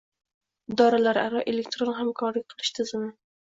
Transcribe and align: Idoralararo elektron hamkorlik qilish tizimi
Idoralararo 0.75 1.45
elektron 1.53 1.93
hamkorlik 2.01 2.49
qilish 2.57 2.75
tizimi 2.81 3.15